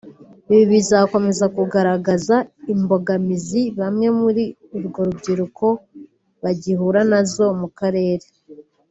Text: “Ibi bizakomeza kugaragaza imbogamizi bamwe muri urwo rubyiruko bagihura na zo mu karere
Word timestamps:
“Ibi 0.53 0.63
bizakomeza 0.73 1.45
kugaragaza 1.55 2.35
imbogamizi 2.73 3.61
bamwe 3.79 4.07
muri 4.19 4.43
urwo 4.75 4.99
rubyiruko 5.07 5.65
bagihura 6.43 7.01
na 7.11 7.19
zo 7.31 7.47
mu 7.59 7.67
karere 7.79 8.25